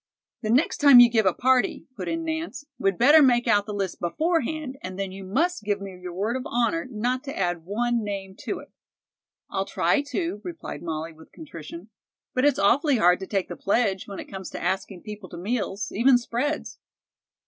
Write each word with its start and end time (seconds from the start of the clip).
"The 0.41 0.49
next 0.49 0.77
time 0.79 0.99
you 0.99 1.11
give 1.11 1.27
a 1.27 1.31
party," 1.33 1.85
put 1.95 2.07
in 2.07 2.23
Nance, 2.23 2.65
"we'd 2.79 2.97
better 2.97 3.21
make 3.21 3.47
out 3.47 3.67
the 3.67 3.71
list 3.75 3.99
beforehand, 3.99 4.79
and 4.81 4.97
then 4.97 5.11
you 5.11 5.23
must 5.23 5.61
give 5.61 5.79
me 5.79 5.91
your 5.91 6.11
word 6.11 6.35
of 6.35 6.41
honor 6.47 6.87
not 6.89 7.23
to 7.25 7.37
add 7.37 7.65
one 7.65 8.03
name 8.03 8.35
to 8.45 8.57
it." 8.57 8.71
"I'll 9.51 9.65
try 9.67 10.01
to," 10.09 10.41
replied 10.43 10.81
Molly 10.81 11.13
with 11.13 11.31
contrition, 11.31 11.89
"but 12.33 12.45
it's 12.45 12.57
awfully 12.57 12.97
hard 12.97 13.19
to 13.19 13.27
take 13.27 13.47
the 13.47 13.55
pledge 13.55 14.07
when 14.07 14.17
it 14.17 14.25
comes 14.25 14.49
to 14.49 14.59
asking 14.59 15.03
people 15.03 15.29
to 15.29 15.37
meals, 15.37 15.91
even 15.91 16.17
spreads." 16.17 16.79